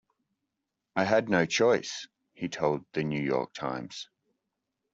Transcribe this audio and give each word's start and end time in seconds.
"I 0.95 1.03
had 1.03 1.29
no 1.29 1.45
choice", 1.45 2.07
he 2.33 2.49
told 2.49 2.85
the 2.93 3.03
"New 3.03 3.21
York 3.21 3.53
Times". 3.53 4.09